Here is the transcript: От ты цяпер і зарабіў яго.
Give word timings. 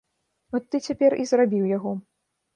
От 0.59 0.63
ты 0.69 0.81
цяпер 0.87 1.11
і 1.25 1.27
зарабіў 1.33 1.69
яго. 1.77 1.95